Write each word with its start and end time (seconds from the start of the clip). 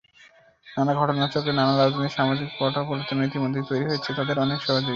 নানা 0.67 0.93
ঘটনাচক্রে, 0.95 1.51
নানা 1.53 1.73
রাজনৈতিক, 1.75 2.13
সামাজিক 2.17 2.47
পটপরিবর্তনে 2.57 3.27
ইতিমধ্যে 3.29 3.61
তৈরি 3.69 3.85
হয়েছে 3.87 4.09
তাদের 4.17 4.37
অনেক 4.39 4.59
সহযোগীর। 4.61 4.89